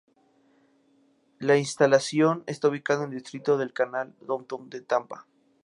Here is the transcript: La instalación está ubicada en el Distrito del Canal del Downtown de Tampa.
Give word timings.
La 1.37 1.57
instalación 1.57 2.43
está 2.47 2.69
ubicada 2.69 3.03
en 3.03 3.11
el 3.11 3.19
Distrito 3.19 3.59
del 3.59 3.71
Canal 3.71 4.15
del 4.17 4.29
Downtown 4.29 4.67
de 4.67 4.81
Tampa. 4.81 5.27